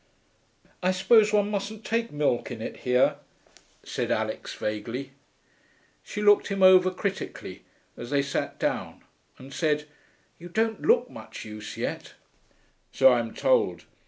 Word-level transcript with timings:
'I 0.81 0.91
suppose 0.93 1.31
one 1.31 1.51
mustn't 1.51 1.85
take 1.85 2.11
milk 2.11 2.49
in 2.49 2.59
it 2.59 2.77
here,' 2.77 3.17
said 3.83 4.09
Alix 4.09 4.51
vaguely. 4.55 5.11
She 6.01 6.23
looked 6.23 6.47
him 6.47 6.63
over 6.63 6.89
critically 6.89 7.61
as 7.95 8.09
they 8.09 8.23
sat 8.23 8.57
down, 8.57 9.03
and 9.37 9.53
said, 9.53 9.87
'You 10.39 10.49
don't 10.49 10.81
look 10.81 11.11
much 11.11 11.45
use 11.45 11.77
yet.' 11.77 12.15
'So 12.91 13.13
I 13.13 13.19
am 13.19 13.35
told. 13.35 13.83